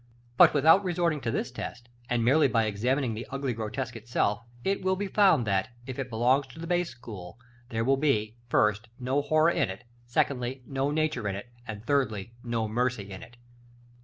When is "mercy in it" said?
12.67-13.37